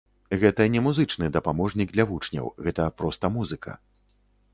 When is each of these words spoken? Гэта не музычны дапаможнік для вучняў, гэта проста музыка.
Гэта 0.43 0.65
не 0.75 0.79
музычны 0.85 1.27
дапаможнік 1.35 1.93
для 1.97 2.05
вучняў, 2.13 2.49
гэта 2.69 2.87
проста 3.03 3.31
музыка. 3.37 3.77